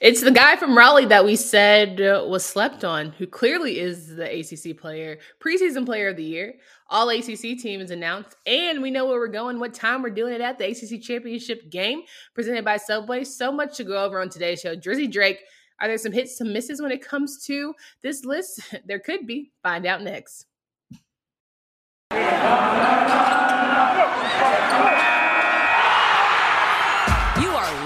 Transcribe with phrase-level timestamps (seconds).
[0.00, 4.40] It's the guy from Raleigh that we said was slept on, who clearly is the
[4.40, 6.54] ACC player, preseason player of the year.
[6.88, 10.32] All ACC team is announced, and we know where we're going, what time we're doing
[10.32, 13.24] it at the ACC championship game presented by Subway.
[13.24, 14.76] So much to go over on today's show.
[14.76, 15.40] Drizzy Drake,
[15.80, 18.60] are there some hits, some misses when it comes to this list?
[18.86, 19.50] There could be.
[19.62, 20.46] Find out next.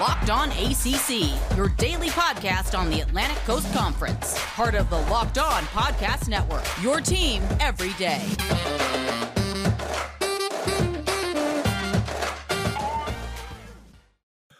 [0.03, 4.35] Locked On ACC, your daily podcast on the Atlantic Coast Conference.
[4.37, 8.21] Part of the Locked On Podcast Network, your team every day.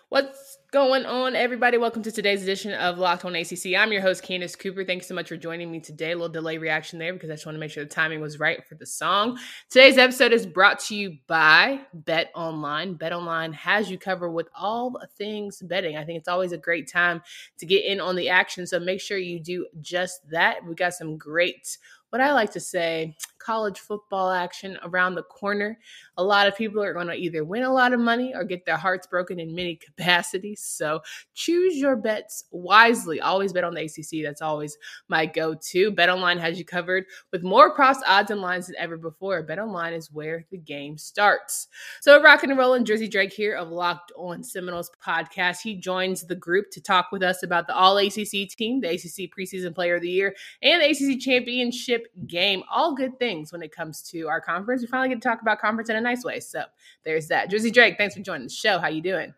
[0.07, 0.42] What's
[0.73, 1.77] going on, everybody?
[1.77, 3.75] Welcome to today's edition of Locked On ACC.
[3.77, 4.83] I'm your host, Candace Cooper.
[4.83, 6.13] Thank you so much for joining me today.
[6.13, 8.39] A little delay reaction there because I just want to make sure the timing was
[8.39, 9.37] right for the song.
[9.69, 12.95] Today's episode is brought to you by Bet Online.
[12.95, 15.95] Bet Online has you covered with all things betting.
[15.95, 17.21] I think it's always a great time
[17.59, 20.65] to get in on the action, so make sure you do just that.
[20.65, 21.77] We got some great
[22.13, 25.77] what I like to say, college football action around the corner.
[26.17, 28.65] A lot of people are going to either win a lot of money or get
[28.65, 30.61] their hearts broken in many capacities.
[30.61, 31.01] So
[31.33, 33.19] choose your bets wisely.
[33.21, 34.23] Always bet on the ACC.
[34.23, 34.77] That's always
[35.07, 35.91] my go to.
[35.91, 39.43] Bet Online has you covered with more cross odds and lines than ever before.
[39.43, 41.67] Bet Online is where the game starts.
[42.01, 45.61] So, rocking and rolling, Drizzy Drake here of Locked On Seminoles podcast.
[45.61, 49.29] He joins the group to talk with us about the All ACC team, the ACC
[49.37, 52.63] preseason player of the year, and the ACC championship game.
[52.71, 54.81] All good things when it comes to our conference.
[54.81, 56.39] We finally get to talk about conference in a nice way.
[56.39, 56.63] So
[57.03, 57.49] there's that.
[57.51, 58.79] Drizzy Drake, thanks for joining the show.
[58.79, 59.33] How you doing?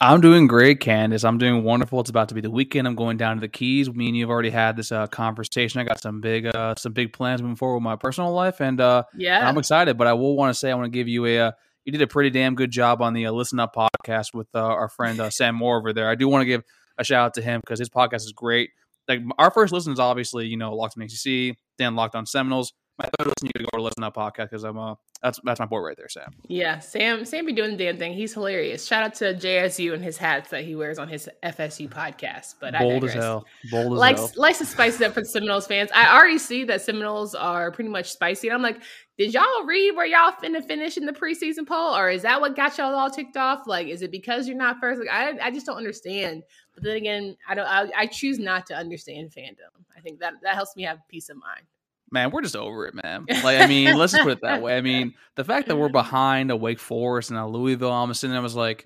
[0.00, 1.22] I'm doing great, Candace.
[1.22, 2.00] I'm doing wonderful.
[2.00, 2.88] It's about to be the weekend.
[2.88, 3.88] I'm going down to the Keys.
[3.88, 5.80] Me and you've already had this uh, conversation.
[5.80, 8.80] I got some big, uh, some big plans moving forward with my personal life, and
[8.80, 9.96] uh, yeah, I'm excited.
[9.96, 11.38] But I will want to say I want to give you a.
[11.38, 11.52] Uh,
[11.84, 14.60] you did a pretty damn good job on the uh, Listen Up podcast with uh,
[14.60, 16.08] our friend Sam Moore over there.
[16.08, 16.64] I do want to give
[16.98, 18.70] a shout out to him because his podcast is great.
[19.06, 22.72] Like our first listen is obviously you know Locked on ACC, then Locked on Seminoles
[22.98, 25.40] my third listen, you to go to listen to that podcast because I'm uh that's
[25.44, 26.34] that's my boy right there, Sam.
[26.48, 28.12] Yeah, Sam Sam be doing the damn thing.
[28.12, 28.86] He's hilarious.
[28.86, 32.56] Shout out to JSU and his hats that he wears on his FSU podcast.
[32.60, 34.30] But bold as hell, bold as likes, hell.
[34.36, 35.90] Likes to spice it up for the Seminoles fans.
[35.94, 38.48] I already see that Seminoles are pretty much spicy.
[38.48, 38.82] And I'm like,
[39.16, 42.56] did y'all read where y'all finna finish in the preseason poll, or is that what
[42.56, 43.66] got y'all all ticked off?
[43.66, 45.00] Like, is it because you're not first?
[45.00, 46.42] Like, I I just don't understand.
[46.74, 47.66] But then again, I don't.
[47.66, 49.70] I, I choose not to understand fandom.
[49.96, 51.62] I think that that helps me have peace of mind
[52.12, 53.26] man, we're just over it, man.
[53.42, 54.76] Like, I mean, let's just put it that way.
[54.76, 58.32] I mean, the fact that we're behind a Wake Forest and a Louisville, I'm sitting
[58.32, 58.84] there I was like,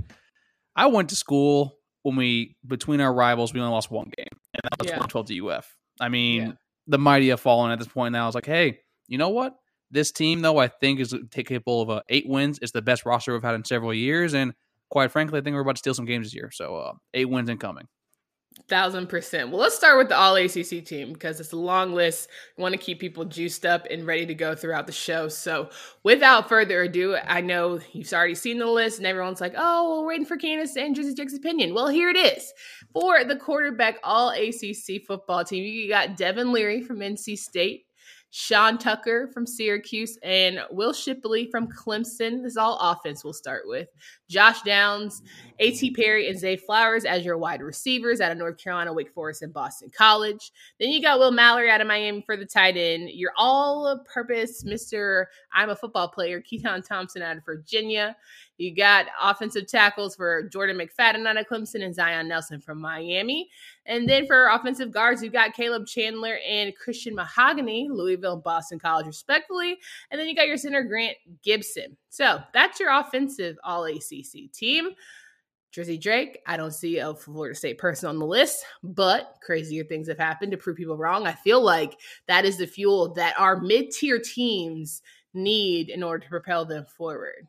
[0.75, 4.63] I went to school when we between our rivals, we only lost one game, and
[4.63, 4.95] that was yeah.
[4.95, 5.77] 2012 to UF.
[6.01, 6.53] I mean, yeah.
[6.87, 8.25] the mighty have fallen at this point now.
[8.25, 8.79] I was like, hey,
[9.09, 9.57] you know what?
[9.91, 12.59] This team, though, I think is capable of uh, eight wins.
[12.63, 14.53] It's the best roster we've had in several years, and
[14.89, 16.51] quite frankly, I think we're about to steal some games this year.
[16.53, 17.89] So, uh, eight wins incoming.
[18.69, 19.51] Thousand percent.
[19.51, 22.29] Well, let's start with the All ACC team because it's a long list.
[22.57, 25.29] We want to keep people juiced up and ready to go throughout the show.
[25.29, 25.69] So,
[26.03, 30.09] without further ado, I know you've already seen the list, and everyone's like, "Oh, we're
[30.09, 32.53] waiting for Candace and Drizzy Jake's opinion." Well, here it is
[32.93, 35.63] for the quarterback All ACC football team.
[35.63, 37.85] You got Devin Leary from NC State,
[38.31, 42.43] Sean Tucker from Syracuse, and Will Shipley from Clemson.
[42.43, 43.89] This is all offense we'll start with.
[44.29, 45.23] Josh Downs,
[45.59, 45.93] A.T.
[45.93, 49.53] Perry, and Zay Flowers as your wide receivers out of North Carolina, Wake Forest, and
[49.53, 50.53] Boston College.
[50.79, 53.11] Then you got Will Mallory out of Miami for the tight end.
[53.11, 55.27] Your all purpose Mr.
[55.53, 58.17] I'm a football player, Keytaon Thompson out of Virginia.
[58.59, 63.51] You got offensive tackles for Jordan McFadden out of Clemson and Zion Nelson from Miami.
[63.85, 68.79] And then for offensive guards, you've got Caleb Chandler and Christian Mahogany, Louisville and Boston
[68.79, 69.79] College, respectively.
[70.11, 71.97] And then you got your center, Grant Gibson.
[72.09, 74.91] So that's your offensive All ACC team.
[75.77, 80.09] Drizzy Drake, I don't see a Florida State person on the list, but crazier things
[80.09, 81.27] have happened to prove people wrong.
[81.27, 81.99] I feel like
[82.29, 85.03] that is the fuel that our mid tier teams
[85.35, 87.47] need in order to propel them forward.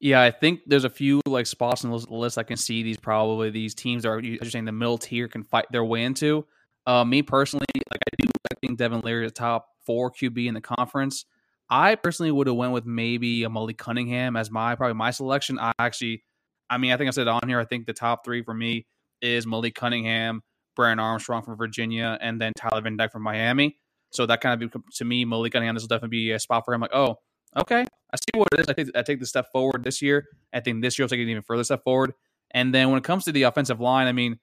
[0.00, 2.98] Yeah, I think there's a few like spots on the list I can see these
[2.98, 6.46] probably these teams are you're saying the middle tier can fight their way into.
[6.86, 10.52] Uh, me personally, like I do, I think Devin Leary is top four QB in
[10.52, 11.24] the conference.
[11.70, 15.58] I personally would have went with maybe a Malik Cunningham as my probably my selection.
[15.58, 16.22] I actually,
[16.70, 17.60] I mean, I think I said on here.
[17.60, 18.86] I think the top three for me
[19.20, 20.42] is Malik Cunningham,
[20.76, 23.78] Brennan Armstrong from Virginia, and then Tyler Van Dyke from Miami.
[24.10, 25.74] So that kind of to me, Malik Cunningham.
[25.74, 26.80] This will definitely be a spot for him.
[26.80, 27.18] Like, oh,
[27.56, 28.66] okay, I see what it is.
[28.68, 30.26] I think I take the step forward this year.
[30.52, 32.12] I think this year I'll take an even further step forward.
[32.52, 34.38] And then when it comes to the offensive line, I mean,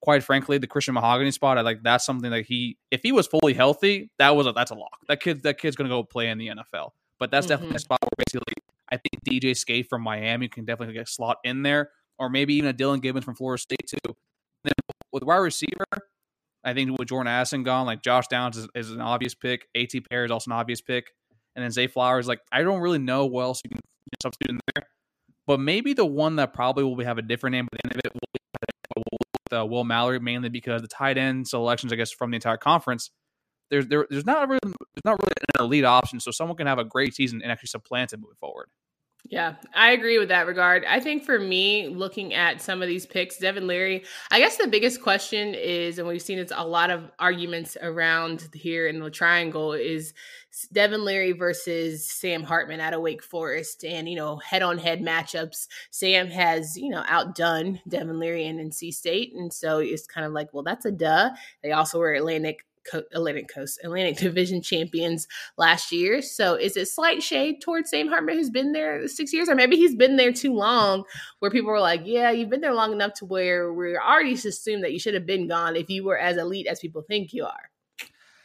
[0.00, 3.26] quite frankly, the Christian Mahogany spot, I like that's something that he, if he was
[3.26, 4.98] fully healthy, that was a, that's a lock.
[5.08, 6.90] That kid, that kid's gonna go play in the NFL.
[7.18, 7.52] But that's mm-hmm.
[7.52, 8.54] definitely a spot where basically
[8.92, 12.70] I think DJ Scaife from Miami can definitely get slot in there, or maybe even
[12.70, 14.14] a Dillan Gibbons from Florida State too.
[14.64, 14.74] Then
[15.12, 15.86] with wide receiver,
[16.62, 19.66] I think with Jordan Addison gone, like Josh Downs is, is an obvious pick.
[19.74, 20.02] A.T.
[20.02, 21.06] Perry is also an obvious pick,
[21.56, 22.28] and then Zay Flowers.
[22.28, 23.80] Like I don't really know what else you can
[24.22, 24.86] substitute in there,
[25.46, 28.00] but maybe the one that probably will have a different name by the end of
[28.04, 28.42] it will be
[29.52, 33.10] uh, Will Mallory, mainly because the tight end selections, I guess, from the entire conference.
[33.70, 36.78] There's there, there's not really there's not really an elite option, so someone can have
[36.78, 38.68] a great season and actually supplant it moving forward.
[39.24, 40.84] Yeah, I agree with that regard.
[40.84, 44.66] I think for me, looking at some of these picks, Devin Leary, I guess the
[44.66, 49.10] biggest question is, and we've seen it's a lot of arguments around here in the
[49.10, 50.12] triangle, is
[50.72, 53.84] Devin Leary versus Sam Hartman out of Wake Forest.
[53.84, 55.66] And, you know, head on head matchups.
[55.90, 59.32] Sam has, you know, outdone Devin Leary and NC State.
[59.34, 61.30] And so it's kind of like, well, that's a duh.
[61.62, 65.26] They also were Atlantic Co- Atlantic Coast, Atlantic Division champions
[65.56, 66.22] last year.
[66.22, 69.76] So is it slight shade towards Sam Hartman, who's been there six years, or maybe
[69.76, 71.04] he's been there too long,
[71.40, 74.84] where people were like, "Yeah, you've been there long enough to where we're already assumed
[74.84, 77.44] that you should have been gone if you were as elite as people think you
[77.44, 77.70] are."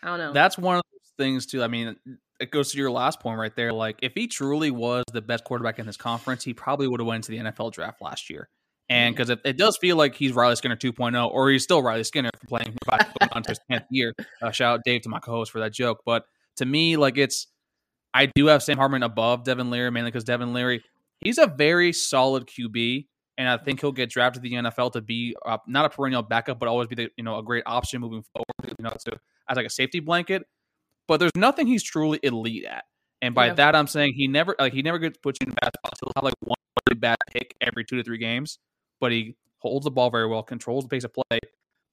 [0.04, 0.34] I don't know.
[0.34, 1.64] That's one of those things too.
[1.64, 1.96] I mean,
[2.40, 3.74] it goes to your last point right there.
[3.74, 7.08] Like, if he truly was the best quarterback in this conference, he probably would have
[7.08, 8.50] went to the NFL draft last year.
[8.90, 12.06] And because it, it, does feel like he's Riley Skinner 2.0, or he's still Riley
[12.06, 12.74] Skinner playing
[13.34, 14.14] on his 10th year.
[14.42, 16.02] Uh, shout out Dave to my co host for that joke.
[16.06, 16.24] But
[16.58, 17.48] to me, like it's,
[18.14, 20.82] I do have Sam Hartman above Devin Leary, mainly because Devin Leary,
[21.20, 23.08] he's a very solid QB.
[23.38, 26.24] And I think he'll get drafted to the NFL to be uh, not a perennial
[26.24, 28.76] backup, but always be the, you know a great option moving forward.
[28.80, 29.20] You know, to,
[29.50, 30.44] as like a safety blanket.
[31.08, 32.86] But there's nothing he's truly elite at.
[33.22, 33.54] And by yeah.
[33.54, 36.00] that, I'm saying he never like he never gets put you in bad spots.
[36.00, 36.56] He'll have like one
[36.90, 38.58] really bad pick every two to three games
[39.00, 41.40] but he holds the ball very well, controls the pace of play.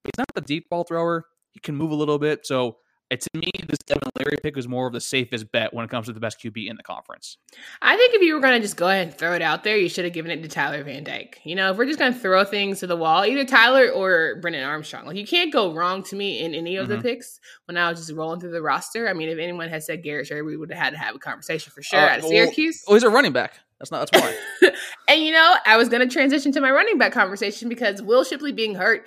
[0.04, 1.26] He's not the deep ball thrower.
[1.52, 2.46] He can move a little bit.
[2.46, 2.78] So
[3.10, 6.06] to me, this Devin Leary pick is more of the safest bet when it comes
[6.06, 7.38] to the best QB in the conference.
[7.82, 9.76] I think if you were going to just go ahead and throw it out there,
[9.76, 11.40] you should have given it to Tyler Van Dyke.
[11.44, 14.36] You know, if we're just going to throw things to the wall, either Tyler or
[14.40, 15.06] Brennan Armstrong.
[15.06, 16.96] Like you can't go wrong to me in any of mm-hmm.
[16.96, 19.08] the picks when I was just rolling through the roster.
[19.08, 21.18] I mean, if anyone had said Garrett Shrader, we would have had to have a
[21.18, 22.82] conversation for sure uh, out of Syracuse.
[22.86, 23.60] Well, oh, he's a running back.
[23.90, 24.70] That's not that's why.
[25.08, 28.24] and you know, I was going to transition to my running back conversation because Will
[28.24, 29.06] Shipley being hurt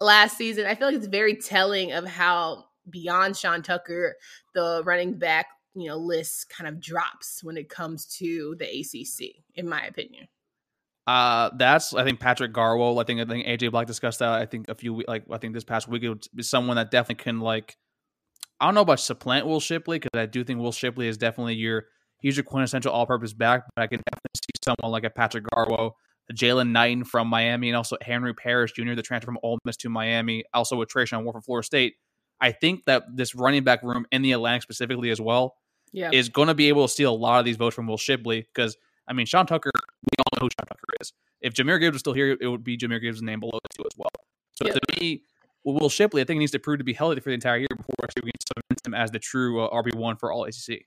[0.00, 4.16] last season, I feel like it's very telling of how beyond Sean Tucker,
[4.54, 9.44] the running back, you know, list kind of drops when it comes to the ACC,
[9.54, 10.28] in my opinion.
[11.06, 13.00] Uh, that's I think Patrick Garwo.
[13.00, 14.32] I think I think AJ Black discussed that.
[14.32, 17.22] I think a few like I think this past week it was someone that definitely
[17.22, 17.76] can like.
[18.60, 21.54] I don't know about supplant Will Shipley because I do think Will Shipley is definitely
[21.54, 21.86] your
[22.18, 23.64] he's your quintessential all-purpose back.
[23.74, 25.92] But I can definitely see someone like a Patrick Garwo,
[26.32, 29.88] Jalen Knighton from Miami, and also Henry Parrish Jr., the transfer from Ole Miss to
[29.88, 31.96] Miami, also with Treshaun Ward from Florida State.
[32.40, 35.56] I think that this running back room in the Atlantic specifically as well
[35.92, 36.10] yeah.
[36.12, 38.46] is going to be able to steal a lot of these votes from Will Shipley
[38.54, 38.76] because
[39.06, 41.12] I mean Sean Tucker, we all know who Sean Tucker is.
[41.40, 43.84] If Jahmyr Gibbs was still here, it would be Jahmyr Gibbs' name below it too
[43.84, 44.10] as well.
[44.52, 44.74] So yeah.
[44.74, 45.22] to me,
[45.64, 47.68] Will Shipley, I think he needs to prove to be healthy for the entire year
[47.76, 50.86] before we can cement him as the true uh, RB one for all ACC.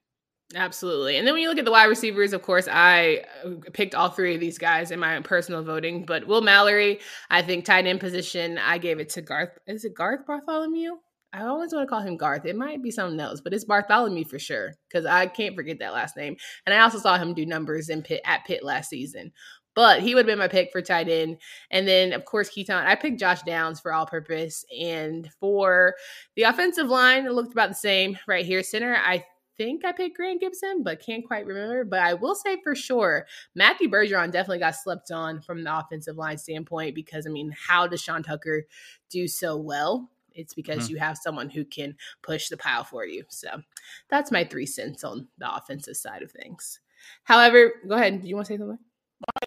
[0.55, 1.17] Absolutely.
[1.17, 4.09] And then when you look at the wide receivers, of course, I uh, picked all
[4.09, 6.05] three of these guys in my personal voting.
[6.05, 6.99] But Will Mallory,
[7.29, 9.57] I think tight end position, I gave it to Garth.
[9.67, 10.91] Is it Garth Bartholomew?
[11.33, 12.45] I always want to call him Garth.
[12.45, 15.93] It might be something else, but it's Bartholomew for sure because I can't forget that
[15.93, 16.35] last name.
[16.65, 19.31] And I also saw him do numbers in Pitt at Pitt last season.
[19.73, 21.37] But he would have been my pick for tight end.
[21.69, 22.75] And then, of course, Keaton.
[22.75, 24.65] I picked Josh Downs for all purpose.
[24.77, 25.95] And for
[26.35, 28.63] the offensive line, it looked about the same right here.
[28.63, 29.23] Center, I
[29.61, 31.83] think I picked Grant Gibson, but can't quite remember.
[31.83, 36.17] But I will say for sure, Matthew Bergeron definitely got slept on from the offensive
[36.17, 38.65] line standpoint because, I mean, how does Sean Tucker
[39.09, 40.09] do so well?
[40.33, 40.93] It's because mm-hmm.
[40.93, 43.23] you have someone who can push the pile for you.
[43.29, 43.61] So
[44.09, 46.79] that's my three cents on the offensive side of things.
[47.23, 48.21] However, go ahead.
[48.21, 48.79] Do you want to say something?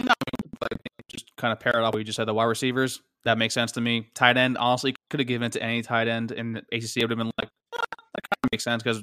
[0.01, 0.13] No,
[1.09, 1.95] just kind of pair it up.
[1.95, 3.01] We just had the wide receivers.
[3.25, 4.09] That makes sense to me.
[4.15, 6.97] Tight end, honestly, could have given it to any tight end in ACC.
[6.97, 9.03] Would have been like that kind of makes sense because,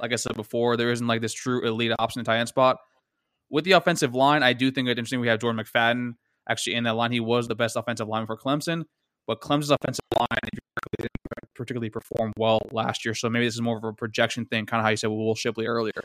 [0.00, 2.78] like I said before, there isn't like this true elite option in tight end spot.
[3.50, 5.20] With the offensive line, I do think it's interesting.
[5.20, 6.12] We have Jordan McFadden
[6.48, 7.12] actually in that line.
[7.12, 8.84] He was the best offensive lineman for Clemson,
[9.26, 10.38] but Clemson's offensive line
[10.98, 11.10] didn't
[11.54, 13.14] particularly perform well last year.
[13.14, 15.34] So maybe this is more of a projection thing, kind of how you said Will
[15.34, 16.02] Shipley earlier.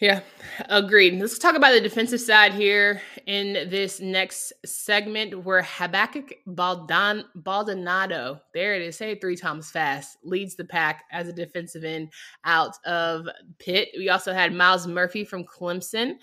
[0.00, 0.20] Yeah,
[0.68, 1.20] agreed.
[1.20, 8.40] Let's talk about the defensive side here in this next segment where Habakkuk Baldan, Baldonado,
[8.52, 12.12] there it is, say it three times fast, leads the pack as a defensive end
[12.44, 13.90] out of Pitt.
[13.96, 16.14] We also had Myles Murphy from Clemson,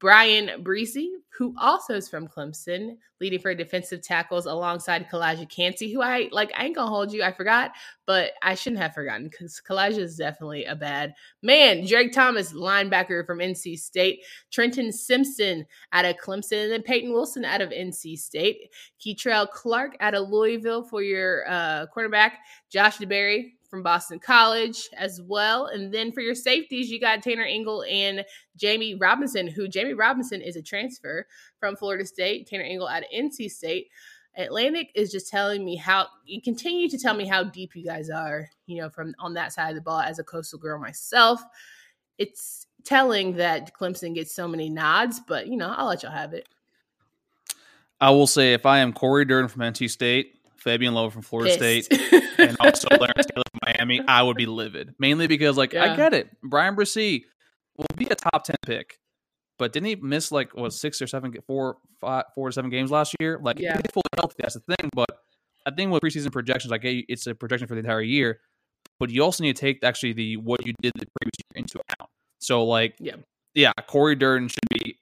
[0.00, 6.02] Bryan Bresee, who also is from Clemson, leading for defensive tackles alongside Calijah Kancey, who
[6.02, 6.52] I like.
[6.56, 7.22] I ain't gonna hold you.
[7.22, 7.72] I forgot,
[8.06, 11.84] but I shouldn't have forgotten because Calijah is definitely a bad man.
[11.84, 17.44] Drake Thomas, linebacker from NC State, Trenton Simpson out of Clemson, and then Peyton Wilson
[17.44, 18.72] out of NC State,
[19.04, 22.38] Kei'Trel Clark out of Louisville for your uh, quarterback,
[22.70, 25.66] Josh DeBerry from Boston College as well.
[25.66, 28.24] And then for your safeties, you got Tanner Ingle and
[28.56, 31.26] Jamie Robinson, who Jamie Robinson is a transfer
[31.60, 33.88] from Florida State, Tanner Ingle at NC State.
[34.36, 38.08] Atlantic is just telling me how you continue to tell me how deep you guys
[38.08, 41.42] are, you know, from on that side of the ball as a coastal girl myself.
[42.18, 46.34] It's telling that Clemson gets so many nods, but you know, I'll let y'all have
[46.34, 46.48] it.
[48.00, 51.56] I will say if I am Corey Durden from NC State, Fabian Lowe from Florida
[51.56, 51.92] Pissed.
[51.92, 54.94] State, and also Larence Taylor from Miami, I would be livid.
[54.98, 55.92] Mainly because, like, yeah.
[55.92, 56.28] I get it.
[56.42, 57.24] Bryan Bresee
[57.76, 58.98] will be a top ten pick,
[59.58, 62.90] but didn't he miss like what six or seven, four, five, four to seven games
[62.90, 63.38] last year?
[63.42, 63.80] Like, yeah.
[63.92, 64.36] fully healthy.
[64.38, 64.90] That's the thing.
[64.94, 65.10] But
[65.66, 68.40] I think with preseason projections, like, it's a projection for the entire year.
[68.98, 71.78] But you also need to take actually the what you did the previous year into
[71.78, 72.10] account.
[72.40, 73.16] So, like, yeah,
[73.54, 74.98] yeah, Corey Durden should be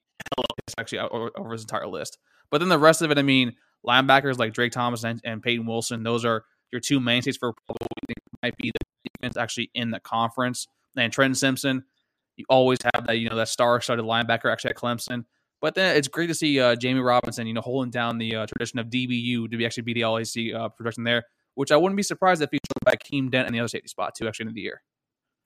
[0.78, 2.18] actually over, over his entire list.
[2.50, 3.54] But then the rest of it, I mean,
[3.86, 7.86] linebackers like Drake Thomas and, and Peyton Wilson, those are your two mainstays for probably
[8.06, 10.66] think might be the defense actually in the conference.
[10.96, 11.84] And Trenton Simpson,
[12.36, 15.24] you always have that, you know, that star-studded linebacker actually at Clemson.
[15.60, 18.46] But then it's great to see uh, Jammie Robinson, you know, holding down the uh,
[18.46, 21.24] tradition of DBU to be actually be the LAC uh, production there,
[21.54, 23.88] which I wouldn't be surprised if he showed by Keem Dent and the other safety
[23.88, 24.82] spot too, actually in the year.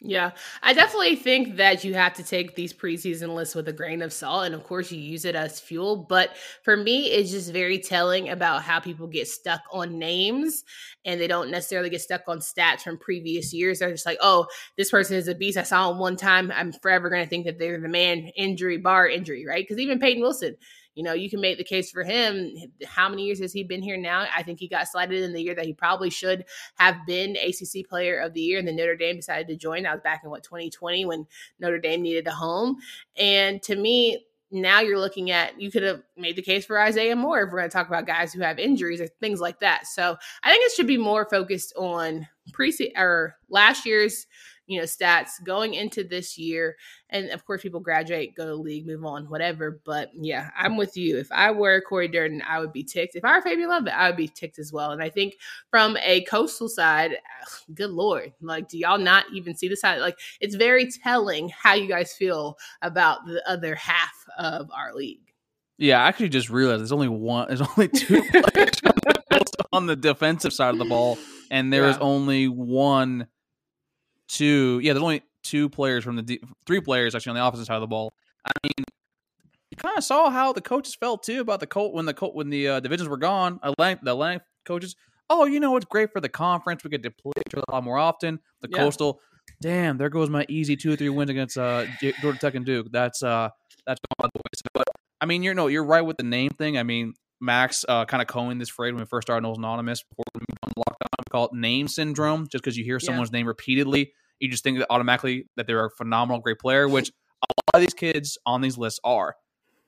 [0.03, 0.31] Yeah,
[0.63, 4.15] I definitely think that you have to take these preseason lists with a grain of
[4.15, 4.47] salt.
[4.47, 5.95] And of course, you use it as fuel.
[6.09, 6.31] But
[6.63, 10.65] for me, it's just very telling about how people get stuck on names
[11.05, 13.81] and they don't necessarily get stuck on stats from previous years.
[13.81, 14.47] They're just like, oh,
[14.79, 15.59] this person is a beast.
[15.59, 16.51] I saw him one time.
[16.51, 19.63] I'm forever going to think that they're the man, injury, bar injury, right?
[19.69, 20.57] Because even Peyton Wilson,
[20.95, 22.53] you know, you can make the case for him.
[22.85, 24.27] How many years has he been here now?
[24.35, 26.45] I think he got slighted in the year that he probably should
[26.77, 29.85] have been ACC Player of the Year, and then Notre Dame decided to join.
[29.85, 31.27] That was back in what 2020 when
[31.59, 32.79] Notre Dame needed a home.
[33.17, 37.15] And to me, now you're looking at you could have made the case for Isaiah
[37.15, 39.87] Moore if we're going to talk about guys who have injuries or things like that.
[39.87, 44.27] So I think it should be more focused on pre or last year's
[44.71, 46.77] you know, stats going into this year.
[47.11, 49.81] And of course, people graduate, go to league, move on, whatever.
[49.85, 51.19] But yeah, I'm with you.
[51.19, 53.17] If I were Corey Durden, I would be ticked.
[53.17, 54.93] If I were Fabian Lovett, I would be ticked as well.
[54.93, 55.39] And I think
[55.71, 57.17] from a coastal side,
[57.75, 60.01] good lord, like, do y'all not even see the side?
[60.01, 65.33] Like, it's very telling how you guys feel about the other half of our league.
[65.79, 68.81] Yeah, I actually just realized there's only one, there's only two players
[69.73, 71.19] on the defensive side of the ball,
[71.51, 71.91] and there yeah.
[71.91, 73.27] is only one
[74.31, 74.81] two.
[74.83, 77.81] Yeah, there's only two players from the three players actually on the opposite side of
[77.81, 78.13] the ball.
[78.45, 78.85] I mean,
[79.71, 82.35] you kind of saw how the coaches felt too about the Colt when the Colt
[82.35, 83.61] when the uh, divisions were gone.
[83.63, 84.97] Atlantic, the Atlantic coaches,
[85.29, 86.85] oh, you know, it's great for the conference.
[86.85, 88.41] We get to play each other a lot more often.
[88.63, 88.79] The yeah.
[88.79, 89.21] Coastal,
[89.61, 91.87] damn, there goes my easy two or three wins against uh,
[92.21, 92.89] Georgia Tech and Duke.
[92.91, 93.51] That's uh,
[93.87, 94.71] that's gone by the way.
[94.75, 94.89] But
[95.21, 96.79] I mean, you're no, you're right with the name thing.
[96.79, 100.03] I mean, Max uh, kind of coined this phrase when we first started Noles Anonymous
[100.03, 101.09] before we moved on Locked On.
[101.19, 103.39] We call it name syndrome, just because you hear someone's yeah.
[103.39, 107.11] name repeatedly you just think that automatically that they're a phenomenal, great player, which
[107.43, 109.37] a lot of these kids on these lists are.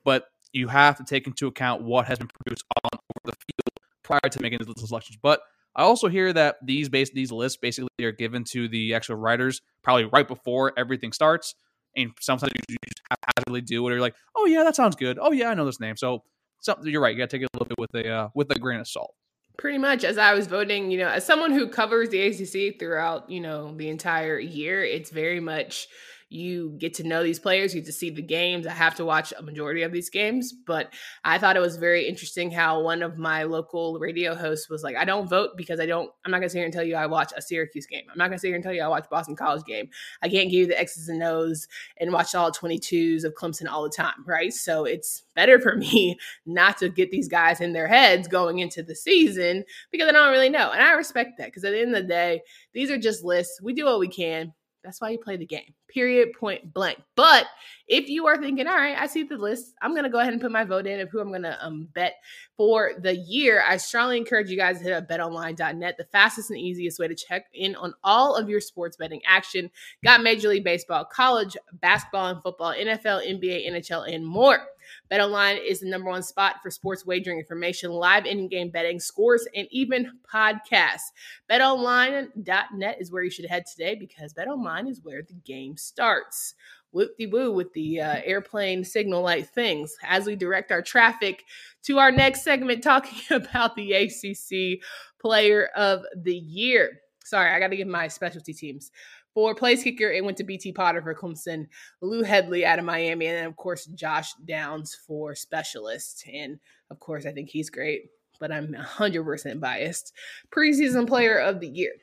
[0.05, 3.79] But you have to take into account what has been produced on over the field
[4.03, 5.17] prior to making these selections.
[5.21, 5.41] But
[5.75, 9.61] I also hear that these base these lists basically are given to the actual writers
[9.83, 11.55] probably right before everything starts.
[11.95, 13.97] And sometimes you just haphazardly do whatever.
[13.97, 15.17] You're like, oh yeah, that sounds good.
[15.19, 15.95] Oh yeah, I know this name.
[15.97, 16.23] So,
[16.59, 17.13] so you're right.
[17.13, 18.87] You got to take it a little bit with a uh, with a grain of
[18.87, 19.13] salt.
[19.57, 23.29] Pretty much as I was voting, you know, as someone who covers the ACC throughout,
[23.29, 25.87] you know, the entire year, it's very much
[26.33, 28.65] you get to know these players, you get to see the games.
[28.65, 32.07] I have to watch a majority of these games, but I thought it was very
[32.07, 35.85] interesting how one of my local radio hosts was like, I don't vote because I
[35.85, 38.03] don't, I'm not gonna sit here and tell you I watch a Syracuse game.
[38.11, 39.89] I'm not gonna sit here and tell you I watch Boston College game.
[40.21, 43.83] I can't give you the X's and O's and watch all 22s of Clemson all
[43.83, 44.51] the time, right?
[44.51, 48.81] So it's better for me not to get these guys in their heads going into
[48.81, 50.71] the season because I don't really know.
[50.71, 52.41] And I respect that because at the end of the day,
[52.73, 53.61] these are just lists.
[53.61, 55.73] We do what we can that's why you play the game.
[55.87, 56.99] Period, point blank.
[57.15, 57.45] But
[57.87, 60.33] if you are thinking, all right, I see the list, I'm going to go ahead
[60.33, 62.15] and put my vote in of who I'm going to um, bet
[62.57, 63.63] for the year.
[63.65, 67.15] I strongly encourage you guys to hit up betonline.net, the fastest and easiest way to
[67.15, 69.69] check in on all of your sports betting action.
[70.03, 74.67] Got Major League Baseball, college basketball and football, NFL, NBA, NHL, and more.
[75.11, 79.67] BetOnline is the number one spot for sports wagering information, live in-game betting, scores, and
[79.71, 81.11] even podcasts.
[81.49, 86.55] BetOnline.net is where you should head today because BetOnline is where the game starts.
[86.91, 91.43] whoop de woo with the uh, airplane signal light things as we direct our traffic
[91.83, 94.79] to our next segment talking about the ACC
[95.19, 96.99] Player of the Year.
[97.23, 98.91] Sorry, I got to give my specialty teams.
[99.33, 101.67] For place kicker, it went to BT Potter for Clemson,
[102.01, 106.25] Lou Hedley out of Miami, and then, of course, Josh Downs for specialist.
[106.31, 106.59] And,
[106.91, 108.09] of course, I think he's great,
[108.39, 110.13] but I'm 100% biased.
[110.55, 111.93] Preseason player of the year.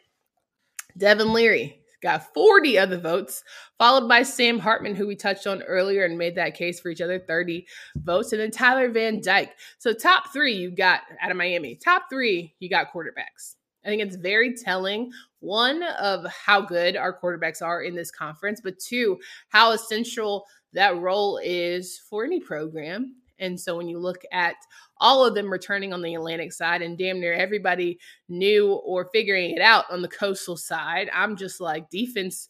[0.98, 3.44] Devin Leary got 40 of the votes,
[3.78, 7.00] followed by Sam Hartman, who we touched on earlier and made that case for each
[7.00, 9.52] other, 30 votes, and then Tyler Van Dyke.
[9.78, 11.76] So, top three you got out of Miami.
[11.76, 13.54] Top three, you got quarterbacks.
[13.84, 15.10] I think it's very telling,
[15.40, 19.18] one, of how good our quarterbacks are in this conference, but two,
[19.48, 23.16] how essential that role is for any program.
[23.38, 24.56] And so when you look at
[24.98, 29.52] all of them returning on the Atlantic side, and damn near everybody new or figuring
[29.52, 32.48] it out on the coastal side, I'm just like, defense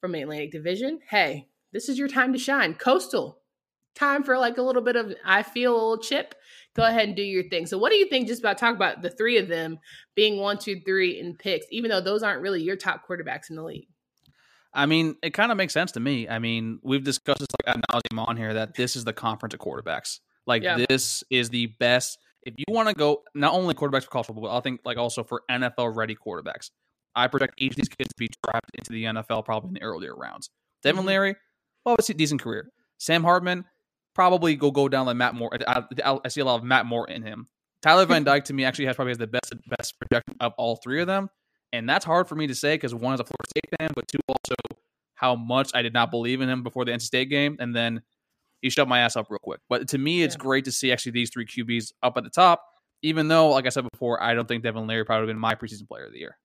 [0.00, 2.74] from the Atlantic Division, hey, this is your time to shine.
[2.74, 3.40] Coastal,
[3.96, 6.36] time for like a little bit of, I feel a little chip
[6.74, 7.66] go ahead and do your thing.
[7.66, 9.78] So, what do you think just about talk about the three of them
[10.14, 13.56] being one, two, three in picks, even though those aren't really your top quarterbacks in
[13.56, 13.88] the league?
[14.72, 16.28] I mean, it kind of makes sense to me.
[16.28, 19.54] I mean, we've discussed this like ad nauseum on here that this is the conference
[19.54, 20.20] of quarterbacks.
[20.46, 20.78] Like yeah.
[20.88, 22.18] this is the best.
[22.44, 24.96] If you want to go, not only quarterbacks for college football, but I think like
[24.96, 26.70] also for NFL ready quarterbacks.
[27.16, 29.82] I project each of these kids to be drafted into the NFL probably in the
[29.82, 30.48] earlier rounds.
[30.82, 31.08] Devin mm-hmm.
[31.08, 31.36] Leary,
[31.84, 32.70] obviously decent career.
[32.98, 33.64] Sam Hartman,
[34.14, 35.56] probably go go down like Matt Moore.
[35.66, 35.84] I,
[36.24, 37.48] I, see a lot of Matt Moore in him.
[37.82, 40.76] Tyler Van Dyke to me actually has probably has the best best projection of all
[40.76, 41.30] three of them,
[41.72, 44.06] and that's hard for me to say because one is a Florida State fan, but
[44.08, 44.54] two also
[45.14, 48.02] how much I did not believe in him before the NC State game, and then
[48.62, 49.60] he shut my ass up real quick.
[49.68, 50.42] But to me, it's yeah.
[50.42, 52.64] great to see actually these three QBs up at the top.
[53.02, 55.40] Even though, like I said before, I don't think Devin Leary probably would have been
[55.40, 56.36] my preseason player of the year.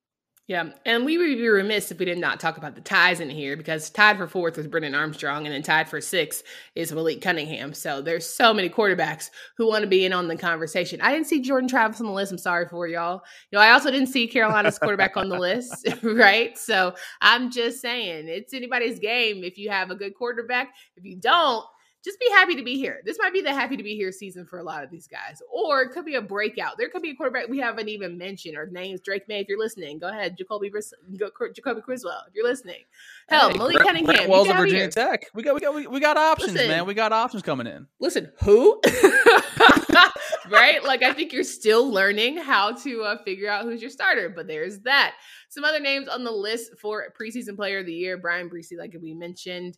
[0.48, 3.32] Yeah, and we would be remiss if we did not talk about the ties in
[3.32, 6.44] here because tied for fourth was Brennan Armstrong, and then tied for six
[6.75, 7.74] is Malik Cunningham.
[7.74, 11.02] So there's so many quarterbacks who want to be in on the conversation.
[11.02, 12.32] I didn't see Jordan Travis on the list.
[12.32, 13.24] I'm sorry for y'all.
[13.50, 16.56] You know, I also didn't see Carolina's quarterback on the list, right?
[16.60, 20.75] So I'm just saying it's anybody's game if you have a good quarterback.
[20.96, 21.66] If you don't,
[22.05, 23.01] just be happy to be here.
[23.03, 25.41] This might be the happy to be here season for a lot of these guys,
[25.51, 26.77] or it could be a breakout.
[26.77, 29.01] There could be a quarterback we haven't even mentioned or names.
[29.01, 30.38] Drake Maye, if you're listening, go ahead.
[30.38, 32.83] Jacoby, Jacoby Criswell, if you're listening.
[33.27, 34.15] Hell, hey, Malik Brett, Cunningham.
[34.15, 34.89] Brett Wells of Virginia.
[34.89, 35.25] Tech.
[35.33, 36.85] We got, we got, we, we got options, listen, man.
[36.85, 37.87] We got options coming in.
[38.00, 38.79] Listen, who?
[40.50, 40.84] right?
[40.84, 44.48] Like I think you're still learning how to uh, figure out who's your starter, but
[44.48, 45.16] there's that.
[45.50, 48.96] Some other names on the list for preseason player of the year: Bryan Bresee, like
[49.01, 49.77] we mentioned,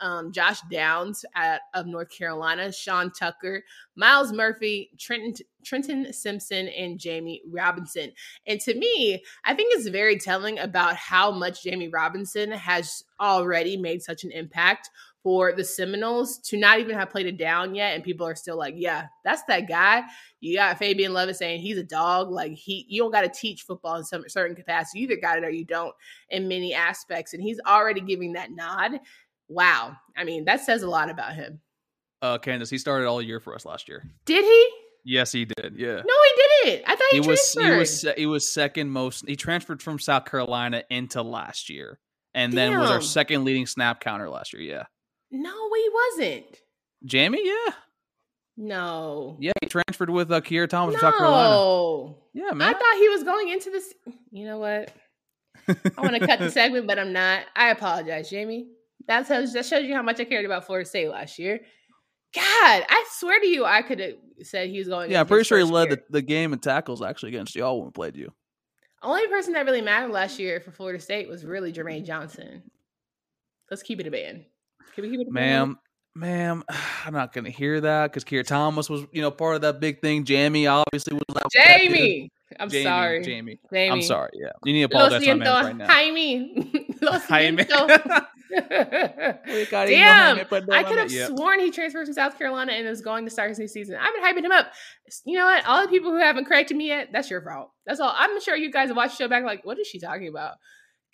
[0.00, 3.62] um, Josh Downs at, of North Carolina, Sean Tucker,
[3.96, 8.12] Myles Murphy, Trenton Trenton Simpson, and Jamie Robinson.
[8.46, 13.76] And to me, I think it's very telling about how much Jamie Robinson has already
[13.76, 14.88] made such an impact
[15.22, 18.56] for the Seminoles to not even have played it down yet, and people are still
[18.56, 20.02] like, "Yeah, that's that guy."
[20.40, 22.30] You got Fabian Lovett saying he's a dog.
[22.30, 25.00] Like he, you don't got to teach football in some certain capacity.
[25.00, 25.94] You either got it or you don't
[26.30, 29.00] in many aspects, and he's already giving that nod.
[29.48, 31.60] Wow, I mean that says a lot about him.
[32.22, 34.04] Uh, Candace, he started all year for us last year.
[34.26, 34.68] Did he?
[35.04, 35.74] Yes, he did.
[35.76, 35.96] Yeah.
[35.96, 36.84] No, he didn't.
[36.86, 39.24] I thought he, he was he was he was second most.
[39.26, 41.98] He transferred from South Carolina into last year,
[42.34, 42.72] and Damn.
[42.72, 44.62] then was our second leading snap counter last year.
[44.62, 44.84] Yeah.
[45.30, 46.60] No, he wasn't.
[47.04, 47.74] Jamie, yeah.
[48.56, 49.36] No.
[49.40, 51.00] Yeah, he transferred with uh, Keir Thomas no.
[51.00, 52.14] from South Carolina.
[52.34, 52.68] Yeah, man.
[52.68, 53.94] I thought he was going into this.
[54.30, 54.92] You know what?
[55.68, 57.44] I want to cut the segment, but I'm not.
[57.56, 58.68] I apologize, Jamie.
[59.06, 61.60] That shows that shows you how much I cared about Florida State last year.
[62.34, 65.10] God, I swear to you, I could have said he was going.
[65.10, 67.86] Yeah, I'm pretty sure he led the, the, game in tackles actually against y'all when
[67.86, 68.32] we played you.
[69.02, 72.62] Only person that really mattered last year for Florida State was really Jermaine Johnson.
[73.70, 74.44] Let's keep it a band.
[74.94, 75.78] Can we keep it, ma'am?
[76.14, 76.64] Ma'am,
[77.06, 80.00] I'm not gonna hear that because Keir Thomas was, you know, part of that big
[80.00, 80.24] thing.
[80.24, 81.42] Jammie obviously was.
[81.52, 83.24] Jamie, I'm Jammie, sorry.
[83.24, 83.58] Jammie.
[83.72, 84.30] Jammie, I'm sorry.
[84.34, 85.86] Yeah, you need to apologize to my right now.
[85.86, 86.96] Jaime,
[87.28, 87.64] Jaime.
[88.50, 90.38] Damn,
[90.72, 93.60] I could have sworn he transferred from South Carolina and is going to start his
[93.60, 93.96] new season.
[94.00, 94.72] I've been hyping him up.
[95.24, 95.64] You know what?
[95.66, 97.70] All the people who haven't corrected me yet, that's your fault.
[97.86, 98.12] That's all.
[98.16, 99.44] I'm sure you guys have watched the show back.
[99.44, 100.54] Like, what is she talking about?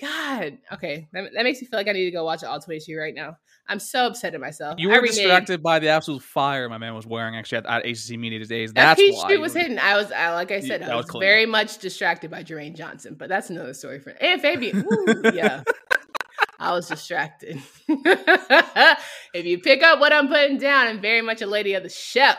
[0.01, 0.59] God.
[0.73, 1.09] Okay.
[1.13, 3.39] That, that, makes me feel like I need to go watch All 22 right now.
[3.69, 4.77] I'm so upset at myself.
[4.79, 8.19] You were distracted by the absolute fire my man was wearing actually at, at ACC
[8.19, 8.73] Media Days.
[8.73, 9.37] That's that why.
[9.37, 9.79] was hidden.
[9.79, 13.17] I was, I, like I said, I was, was very much distracted by Jermaine Johnson,
[13.19, 14.85] but that's another story for and Fabian.
[14.87, 15.63] Ooh, yeah.
[16.59, 17.61] I was distracted.
[17.89, 21.89] if you pick up what I'm putting down, I'm very much a lady of the
[21.89, 22.33] show.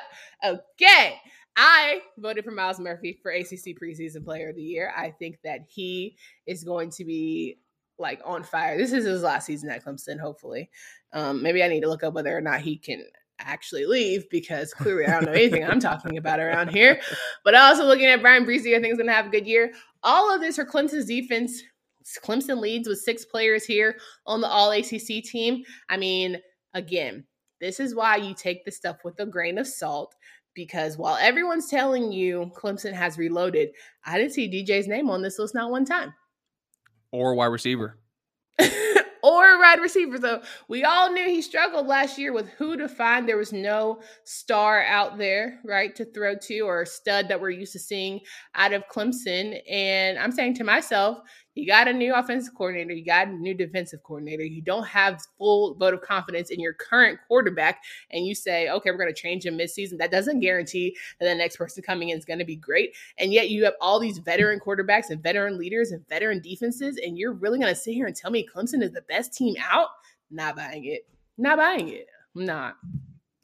[0.44, 1.20] Okay.
[1.58, 4.94] I voted for Myles Murphy for ACC preseason player of the year.
[4.96, 6.16] I think that he
[6.46, 7.58] is going to be
[7.98, 8.78] like on fire.
[8.78, 10.70] This is his last season at Clemson, hopefully.
[11.14, 13.04] Um, maybe I need to look up whether or not he can
[13.40, 17.02] actually leave because clearly I don't know anything I'm talking about around here.
[17.44, 19.72] But also looking at Bryan Bresee, I think is going to have a good year.
[20.04, 21.64] All of this for Clemson's defense.
[22.24, 25.64] Clemson leads with six players here on the All ACC team.
[25.90, 26.38] I mean,
[26.74, 27.26] again,
[27.60, 30.16] this is why you take the stuff with a grain of salt
[30.58, 33.70] because while everyone's telling you Clemson has reloaded,
[34.04, 36.16] I didn't see DJ's name on this list not one time.
[37.12, 38.00] Or wide receiver.
[38.60, 40.18] or wide receiver.
[40.18, 43.30] So we all knew he struggled last year with who to find.
[43.30, 47.52] There was no star out there, right, to throw to or a stud that we're
[47.52, 48.22] used to seeing
[48.56, 49.62] out of Clemson.
[49.70, 51.20] And I'm saying to myself,
[51.58, 55.22] you got a new offensive coordinator, you got a new defensive coordinator, you don't have
[55.38, 59.22] full vote of confidence in your current quarterback, and you say, okay, we're going to
[59.22, 59.98] change him midseason.
[59.98, 62.96] That doesn't guarantee that the next person coming in is going to be great.
[63.18, 67.18] And yet you have all these veteran quarterbacks and veteran leaders and veteran defenses, and
[67.18, 69.90] you're really going to sit here and tell me Clemson is the best team out?
[70.30, 71.08] Not buying it.
[71.38, 72.08] Not buying it.
[72.36, 72.76] I'm not.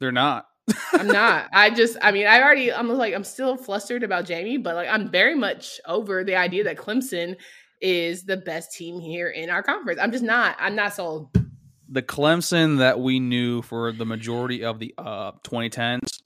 [0.00, 0.46] They're not.
[0.92, 1.48] I'm not.
[1.52, 4.88] I just, I mean, I already, I'm like, I'm still flustered about Jamie, but like,
[4.88, 7.36] I'm very much over the idea that Clemson
[7.80, 10.00] is the best team here in our conference.
[10.00, 10.56] I'm just not.
[10.58, 11.28] I'm not sold.
[11.88, 16.22] The Clemson that we knew for the majority of the uh, 2010s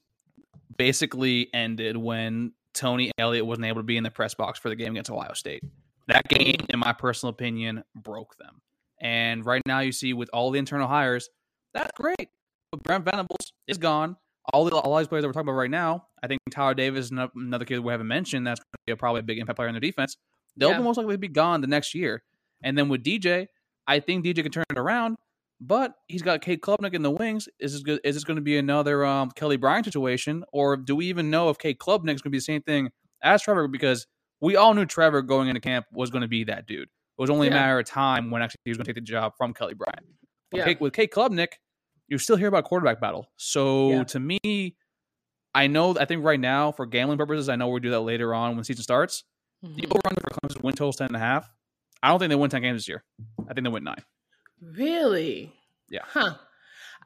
[0.77, 4.75] basically ended when Tony Elliott wasn't able to be in the press box for the
[4.75, 5.61] game against Ohio State.
[6.07, 8.61] That game, in my personal opinion, broke them.
[9.01, 11.29] And right now, you see with all the internal hires,
[11.73, 12.29] that's great.
[12.71, 14.17] But Brent Venables is gone.
[14.53, 17.05] All the all these players that we're talking about right now, I think Tyler Davis
[17.05, 18.47] is another kid we haven't mentioned.
[18.47, 18.61] That's
[18.97, 20.17] probably a big impact player in their defense.
[20.57, 20.79] They'll yeah.
[20.79, 22.23] most likely be gone the next year.
[22.63, 23.47] And then with DJ,
[23.87, 25.15] I think DJ can turn it around,
[25.61, 27.47] but he's got Cade Klubnik in the wings.
[27.59, 30.95] Is this good, is this going to be another um, Kelly Bryant situation, or do
[30.95, 32.89] we even know if Cade Klubnik is going to be the same thing
[33.23, 33.67] as Trevor?
[33.67, 34.05] Because
[34.41, 36.83] we all knew Trevor going into camp was going to be that dude.
[36.83, 36.89] It
[37.21, 37.53] was only yeah.
[37.53, 39.73] a matter of time when actually he was going to take the job from Kelly
[39.73, 40.05] Bryant.
[40.53, 40.65] Yeah.
[40.65, 41.53] Kate, with Cade Klubnik,
[42.07, 43.27] you still hear about quarterback battle.
[43.37, 44.03] So yeah.
[44.05, 44.75] to me,
[45.53, 48.33] I know I think right now for gambling purposes, I know we'll do that later
[48.33, 49.23] on when season starts.
[49.63, 49.75] Mm-hmm.
[49.75, 51.49] The over under for Clemson win total is ten and a half.
[52.01, 53.03] I don't think they win ten games this year.
[53.49, 54.03] I think they win nine.
[54.61, 55.53] Really?
[55.89, 56.03] Yeah.
[56.05, 56.35] Huh.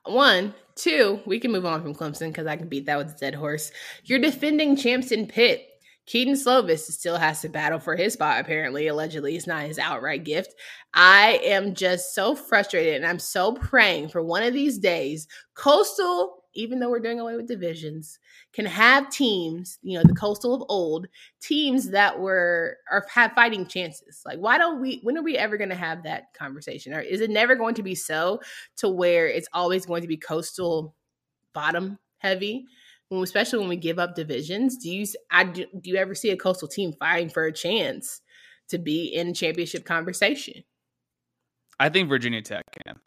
[0.05, 1.21] One, two.
[1.25, 3.71] We can move on from Clemson because I can beat that with a dead horse.
[4.03, 5.67] You're defending champs in Pitt.
[6.05, 8.87] Kedon Slovis still has to battle for his spot, apparently.
[8.87, 10.53] Allegedly, it's not his outright gift.
[10.93, 15.27] I am just so frustrated and I'm so praying for one of these days.
[15.55, 18.19] Coastal even though we're doing away with divisions,
[18.53, 21.07] can have teams, you know, the coastal of old,
[21.41, 24.21] teams that were are have fighting chances.
[24.25, 26.93] Like, why don't we when are we ever gonna have that conversation?
[26.93, 28.39] Or is it never going to be so
[28.77, 30.95] to where it's always going to be coastal
[31.53, 32.65] bottom heavy?
[33.09, 36.31] When, especially when we give up divisions, do you I do, do you ever see
[36.31, 38.21] a coastal team fighting for a chance
[38.69, 40.63] to be in championship conversation?
[41.79, 42.99] I think Virginia Tech can.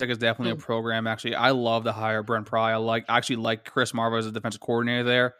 [0.00, 0.60] I Tech is definitely a hmm.
[0.60, 1.06] program.
[1.06, 2.72] Actually, I love the hire Brent Pry.
[2.72, 5.34] I like actually like Chris Marve as a defensive coordinator there,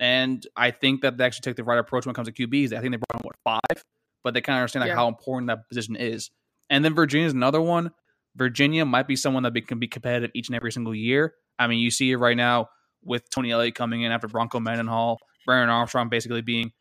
[0.00, 2.72] and I think that they actually take the right approach when it comes to QBs.
[2.72, 3.84] I think they brought in what five,
[4.24, 4.96] but they kind of understand like, yeah.
[4.96, 6.30] how important that position is.
[6.70, 7.92] And then Virginia is another one.
[8.34, 11.34] Virginia might be someone that be, can be competitive each and every single year.
[11.58, 12.68] I mean, you see it right now
[13.02, 16.72] with Tony Elliott coming in after Bronco Mendenhall, Brennan Armstrong basically being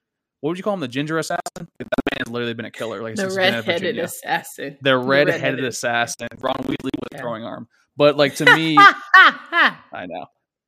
[0.42, 0.80] what would you call him?
[0.80, 1.68] The ginger assassin?
[2.18, 3.02] Has literally been a killer.
[3.02, 4.78] Like the red-headed assassin.
[4.82, 6.28] The red-headed, red-headed assassin.
[6.40, 7.18] Ron Weasley with yeah.
[7.18, 7.68] a throwing arm.
[7.98, 10.26] But like to me, I know.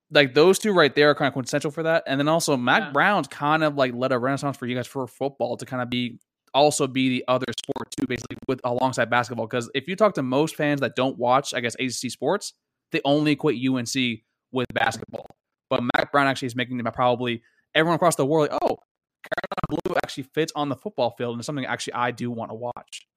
[0.09, 2.03] Like those two right there are kind of quintessential for that.
[2.07, 2.91] And then also Mack yeah.
[2.91, 5.89] Brown's kind of like led a renaissance for you guys for football to kind of
[5.89, 6.19] be
[6.53, 9.47] also be the other sport too, basically with alongside basketball.
[9.47, 12.53] Because if you talk to most fans that don't watch, I guess ACC sports,
[12.91, 15.27] they only equate UNC with basketball.
[15.69, 17.43] But Mack Brown actually is making them probably
[17.75, 18.77] everyone across the world like, oh,
[19.69, 22.55] Blue actually fits on the football field and it's something actually I do want to
[22.55, 23.07] watch.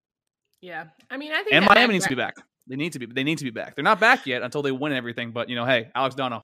[0.60, 2.36] Yeah, I mean, I think and Miami needs to be back.
[2.66, 3.06] They need to be.
[3.06, 3.74] They need to be back.
[3.74, 5.32] They're not back yet until they win everything.
[5.32, 6.42] But you know, hey, Alex Donno,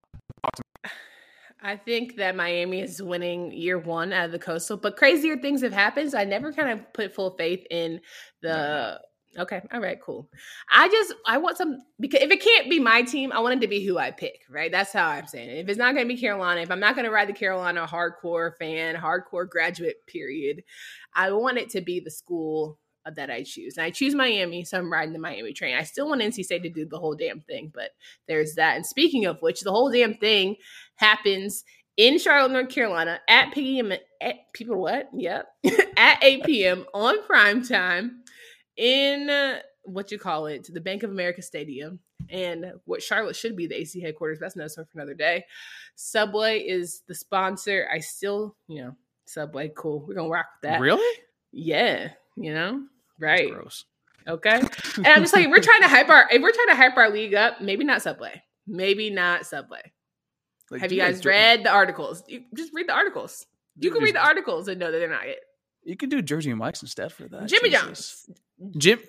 [1.62, 5.62] I think that Miami is winning year one out of the coastal, but crazier things
[5.62, 6.12] have happened.
[6.12, 8.01] So I never kind of put full faith in
[8.42, 9.01] the
[9.38, 9.62] Okay.
[9.72, 10.01] All right.
[10.01, 10.29] Cool.
[10.70, 13.61] I just I want some because if it can't be my team, I want it
[13.61, 14.40] to be who I pick.
[14.51, 14.72] Right.
[14.72, 15.59] That's how I'm saying it.
[15.59, 17.87] If it's not going to be Carolina, if I'm not going to ride the Carolina
[17.87, 20.62] hardcore fan, hardcore graduate period,
[21.14, 22.79] I want it to be the school
[23.14, 23.77] that I choose.
[23.77, 25.77] And I choose Miami, so I'm riding the Miami train.
[25.77, 27.90] I still want NC State to do the whole damn thing, but
[28.27, 28.77] there's that.
[28.77, 30.57] And speaking of which, the whole damn thing
[30.96, 31.64] happens
[31.96, 35.09] in Charlotte, North Carolina at PM at people what?
[35.14, 35.46] Yep.
[35.96, 36.85] at 8 p.m.
[36.92, 38.22] on prime time
[38.77, 43.57] in uh, what you call it, the Bank of America Stadium, and what Charlotte should
[43.57, 44.39] be the AC headquarters.
[44.39, 45.45] That's another story for another day.
[45.95, 47.89] Subway is the sponsor.
[47.93, 50.05] I still, you know, Subway, cool.
[50.07, 50.81] We're gonna rock with that.
[50.81, 51.23] Really?
[51.53, 52.11] Yeah.
[52.37, 52.83] You know,
[53.19, 53.51] right?
[53.51, 53.85] gross.
[54.29, 54.61] Okay.
[54.97, 57.11] And I'm just like, we're trying to hype our if we're trying to hype our
[57.11, 58.43] league up, maybe not Subway.
[58.67, 59.93] Maybe not Subway.
[60.71, 62.25] Like, Have you guys read the articles?
[62.27, 63.47] You just read the articles.
[63.79, 65.39] You can read the articles and know that they're not it.
[65.85, 67.47] You can do Jersey Mike's instead for that.
[67.47, 68.25] Jimmy Jesus.
[68.27, 68.39] John's.
[68.77, 69.01] Jim.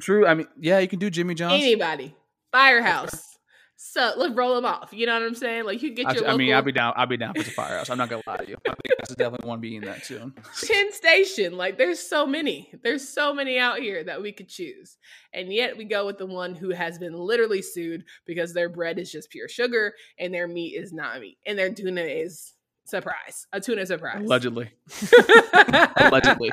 [0.00, 0.26] True.
[0.26, 1.62] I mean, yeah, you can do Jimmy John's.
[1.62, 2.14] Anybody.
[2.52, 3.38] Firehouse.
[3.80, 4.88] So let's roll them off.
[4.92, 5.64] You know what I'm saying?
[5.64, 6.24] Like you get your.
[6.24, 6.38] I, local...
[6.38, 6.94] Mean, I'll be down.
[6.96, 7.88] I'll be down for the firehouse.
[7.88, 8.56] I'm not gonna lie to you.
[8.66, 10.34] I think that's definitely one being that soon.
[10.66, 11.56] Penn Station.
[11.56, 12.72] Like there's so many.
[12.82, 14.96] There's so many out here that we could choose,
[15.32, 18.98] and yet we go with the one who has been literally sued because their bread
[18.98, 22.54] is just pure sugar and their meat is not meat and their tuna is
[22.88, 24.70] surprise a tuna surprise allegedly
[25.96, 26.50] allegedly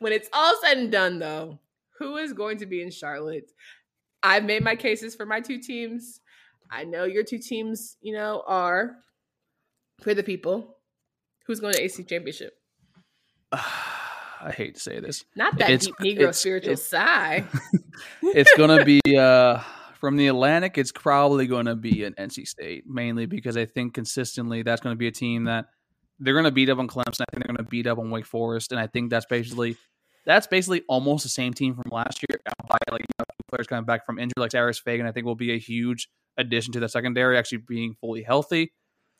[0.00, 1.58] when it's all said and done though
[1.98, 3.52] who is going to be in charlotte
[4.22, 6.20] i've made my cases for my two teams
[6.70, 8.96] I know your two teams, you know, are
[10.00, 10.76] for the people.
[11.46, 12.54] Who's going to AC Championship?
[13.52, 15.24] I hate to say this.
[15.34, 17.44] Not that it's, deep Negro it's, spiritual it's, sigh.
[18.22, 19.62] it's going to be uh,
[20.06, 20.78] from the Atlantic.
[20.78, 24.94] It's probably going to be an NC State, mainly because I think consistently that's going
[24.94, 25.64] to be a team that
[26.20, 27.22] they're going to beat up on Clemson.
[27.22, 29.76] I think they're going to beat up on Wake Forest, and I think that's basically
[30.24, 32.38] that's basically almost the same team from last year.
[32.68, 35.34] By like you know, players coming back from injury, like Cyrus Fagan, I think will
[35.34, 38.72] be a huge addition to the secondary, actually being fully healthy.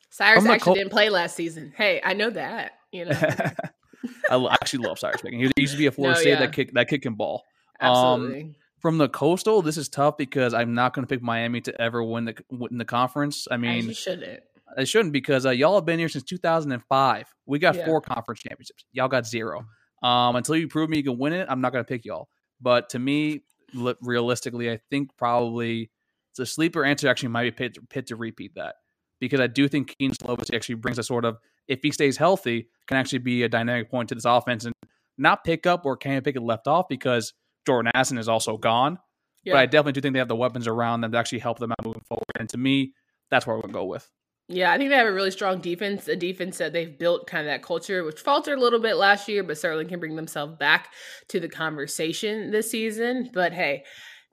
[0.09, 1.73] Cyrus actually Col- didn't play last season.
[1.75, 2.75] Hey, I know that.
[2.93, 3.19] You know,
[4.31, 5.37] I actually love Cyrus Fagan.
[5.37, 6.39] He used to be a Florida no, State yeah.
[6.39, 7.43] that kick that kick can ball.
[7.81, 8.41] Um, Absolutely.
[8.41, 8.55] Um,
[8.87, 12.01] from the coastal, this is tough because I'm not going to pick Miami to ever
[12.01, 13.45] win the win the conference.
[13.51, 14.39] I mean, you shouldn't.
[14.77, 17.35] I shouldn't because uh, y'all have been here since 2005.
[17.45, 17.85] We got yeah.
[17.85, 18.85] four conference championships.
[18.93, 19.65] Y'all got zero.
[20.01, 22.29] Um, until you prove me you can win it, I'm not going to pick y'all.
[22.61, 23.41] But to me,
[23.73, 25.91] realistically, I think probably
[26.37, 28.75] the sleeper answer actually might be Pitt, Pitt to repeat that
[29.19, 32.69] because I do think Kedon Slovis actually brings a sort of if he stays healthy
[32.87, 34.73] can actually be a dynamic point to this offense and
[35.17, 37.33] not pick up or can pick it left off because
[37.67, 38.97] Jordan Addison is also gone.
[39.43, 39.53] Yeah.
[39.53, 41.71] But I definitely do think they have the weapons around them to actually help them
[41.71, 42.23] out moving forward.
[42.39, 42.93] And to me,
[43.29, 44.09] that's where we're gonna go with.
[44.49, 47.45] Yeah, I think they have a really strong defense, a defense that they've built kind
[47.45, 50.55] of that culture, which faltered a little bit last year, but certainly can bring themselves
[50.57, 50.93] back
[51.27, 53.29] to the conversation this season.
[53.33, 53.83] But hey,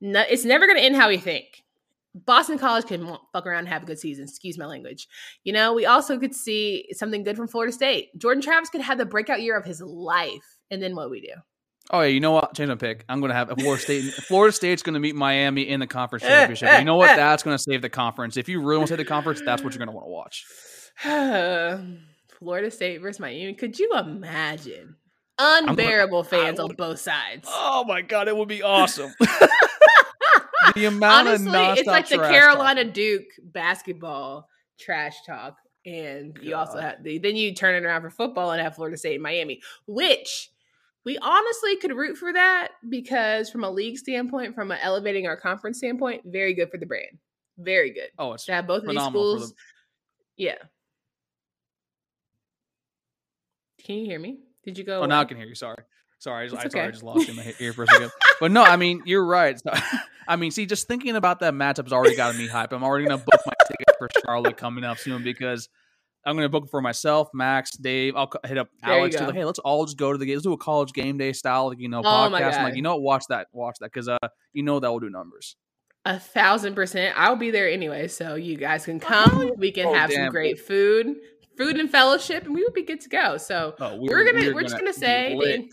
[0.01, 1.47] no, it's never going to end how we think.
[2.15, 4.25] Boston College can fuck around and have a good season.
[4.25, 5.09] Excuse my language.
[5.43, 8.17] You know, we also could see something good from Florida State.
[8.17, 10.59] Jordan Travis could have the breakout year of his life.
[10.71, 11.35] And then what we do?
[11.91, 12.55] Oh yeah, you know what?
[12.55, 13.05] Change my pick.
[13.09, 14.05] I'm going to have Florida State.
[14.29, 16.79] Florida State's going to meet Miami in the conference eh, championship.
[16.79, 17.11] you know what?
[17.11, 17.17] Eh, eh.
[17.17, 18.37] That's going to save the conference.
[18.37, 20.11] If you really want to save the conference, that's what you're going to want to
[20.11, 20.45] watch.
[22.39, 23.55] Florida State versus Miami.
[23.55, 24.97] Could you imagine?
[25.39, 27.49] Unbearable gonna, fans on both sides.
[27.51, 29.13] Oh my god, it would be awesome.
[30.75, 32.95] the amount Honestly, of it's like the Carolina talk.
[32.95, 36.45] Duke basketball trash talk, and God.
[36.45, 39.15] you also have the, then you turn it around for football and have Florida State
[39.15, 40.51] and Miami, which
[41.05, 45.37] we honestly could root for that because from a league standpoint, from an elevating our
[45.37, 47.19] conference standpoint, very good for the brand.
[47.59, 48.09] Very good.
[48.19, 49.51] Oh, it's to have both of these schools.
[49.51, 49.57] The...
[50.37, 50.57] Yeah.
[53.85, 54.39] Can you hear me?
[54.65, 54.95] Did you go?
[54.95, 55.09] Oh, away?
[55.09, 55.55] now I can hear you.
[55.55, 55.77] Sorry.
[56.19, 56.71] Sorry, I just, I, okay.
[56.71, 58.11] sorry, I just lost in my ear for a second.
[58.41, 59.61] but no, I mean, you're right.
[59.61, 59.71] So,
[60.29, 62.73] I mean, see, just thinking about that matchup's already got me hype.
[62.73, 65.69] I'm already going to book my ticket for Charlotte coming up soon because
[66.27, 68.17] I'm going to book it for myself, Max, Dave.
[68.17, 69.25] I'll hit up there Alex too.
[69.25, 70.37] Like, hey, let's all just go to the game.
[70.37, 72.59] Let's do a college game day style, like, you know, oh podcast.
[72.59, 72.97] I'm like, you know?
[72.97, 73.49] Watch that.
[73.53, 74.19] Watch that because, uh,
[74.53, 75.57] you know, that will do numbers.
[76.07, 77.15] A thousand percent.
[77.19, 79.53] I'll be there anyway, so you guys can come.
[79.57, 80.27] We can oh, have damn.
[80.27, 81.17] some great food
[81.57, 83.37] food and fellowship, and we would be good to go.
[83.37, 85.69] So oh, we're, we're, gonna we're, we're just gonna, say, the,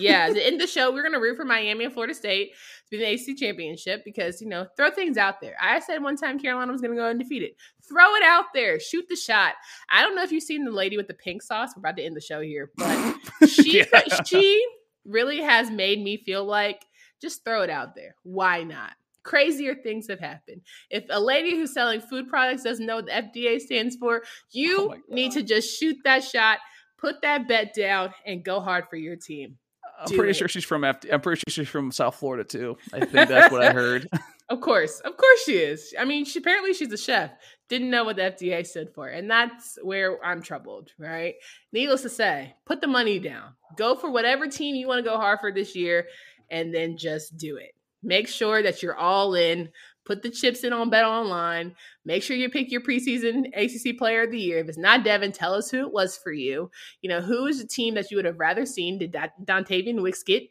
[0.00, 2.90] yeah, the end of the show, we're gonna root for Miami and Florida State to
[2.90, 5.56] be the AC championship because you know throw things out there.
[5.60, 7.52] I said one time Carolina was gonna go undefeated.
[7.88, 9.54] Throw it out there, shoot the shot.
[9.90, 11.70] I don't know if you've seen the lady with the pink sauce.
[11.76, 13.16] We're about to end the show here, but
[13.48, 14.02] she yeah.
[14.24, 14.66] she
[15.04, 16.84] really has made me feel like
[17.20, 18.14] just throw it out there.
[18.22, 18.92] Why not?
[19.26, 20.62] Crazier things have happened.
[20.88, 24.92] If a lady who's selling food products doesn't know what the FDA stands for, you
[24.92, 26.58] oh need to just shoot that shot,
[26.96, 29.58] put that bet down, and go hard for your team.
[29.98, 30.36] I'm Do pretty it.
[30.36, 32.78] sure she's from FD- I'm pretty sure she's from South Florida too.
[32.92, 34.08] I think that's what I heard.
[34.48, 35.94] of course, of course she is.
[35.98, 37.32] I mean, she apparently she's a chef.
[37.68, 40.92] Didn't know what the FDA stood for, and that's where I'm troubled.
[40.98, 41.34] Right?
[41.72, 43.54] Needless to say, put the money down.
[43.76, 46.06] Go for whatever team you want to go hard for this year,
[46.50, 47.75] and then just do it.
[48.06, 49.68] Make sure that you're all in.
[50.04, 51.74] Put the chips in on Bet Online.
[52.04, 54.58] Make sure you pick your preseason ACC Player of the Year.
[54.58, 56.70] If it's not Devin, tell us who it was for you.
[57.02, 58.98] You know who is the team that you would have rather seen?
[58.98, 60.44] Did that Dontayvion Wicks get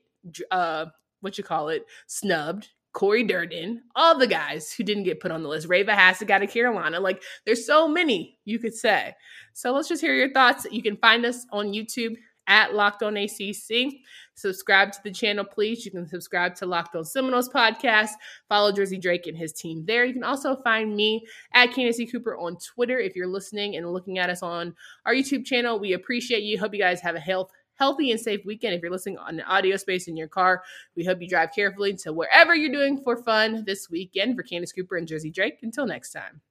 [0.51, 0.87] uh,
[1.21, 2.67] what you call it snubbed?
[2.91, 5.67] Corey Durden, all the guys who didn't get put on the list.
[5.67, 6.99] Reva Hassett got to Carolina.
[6.99, 9.13] Like there's so many you could say.
[9.53, 10.65] So let's just hear your thoughts.
[10.71, 12.15] You can find us on YouTube
[12.47, 13.93] at Locked On ACC.
[14.35, 15.85] Subscribe to the channel, please.
[15.85, 18.11] You can subscribe to Locked On Seminoles podcast.
[18.49, 20.05] Follow Jersey Drake and his team there.
[20.05, 24.19] You can also find me at Candace Cooper on Twitter if you're listening and looking
[24.19, 25.79] at us on our YouTube channel.
[25.79, 26.59] We appreciate you.
[26.59, 28.73] Hope you guys have a health healthy and safe weekend.
[28.73, 30.63] If you're listening on the audio space in your car,
[30.95, 34.35] we hope you drive carefully to wherever you're doing for fun this weekend.
[34.35, 36.41] For Candace Cooper and Jersey Drake, until next time.